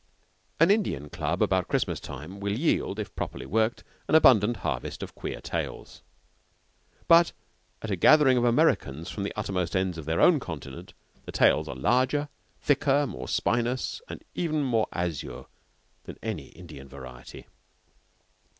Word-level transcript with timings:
An 0.59 0.71
Indian 0.71 1.11
club 1.11 1.43
about 1.43 1.67
Christmas 1.67 1.99
time 1.99 2.39
will 2.39 2.57
yield, 2.57 2.97
if 2.97 3.15
properly 3.15 3.45
worked, 3.45 3.83
an 4.07 4.15
abundant 4.15 4.57
harvest 4.65 5.03
of 5.03 5.13
queer 5.13 5.39
tales; 5.39 6.01
but 7.07 7.33
at 7.83 7.91
a 7.91 7.95
gathering 7.95 8.35
of 8.35 8.43
Americans 8.43 9.11
from 9.11 9.21
the 9.21 9.33
uttermost 9.35 9.75
ends 9.75 9.99
of 9.99 10.05
their 10.05 10.19
own 10.19 10.39
continent, 10.39 10.95
the 11.25 11.31
tales 11.31 11.67
are 11.67 11.75
larger, 11.75 12.29
thicker, 12.63 13.05
more 13.05 13.27
spinous, 13.27 14.01
and 14.09 14.23
even 14.33 14.63
more 14.63 14.87
azure 14.91 15.45
than 16.05 16.17
any 16.23 16.47
Indian 16.47 16.87
variety. 16.89 17.45